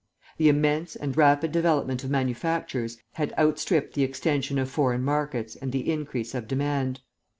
The 0.39 0.49
immense 0.49 0.95
and 0.95 1.15
rapid 1.15 1.51
development 1.51 2.03
of 2.03 2.09
manufactures 2.09 2.97
had 3.11 3.35
outstripped 3.37 3.93
the 3.93 4.01
extension 4.01 4.57
of 4.57 4.67
foreign 4.67 5.03
markets 5.03 5.55
and 5.55 5.71
the 5.71 5.91
increase 5.91 6.33
of 6.33 6.47
demand. 6.47 7.01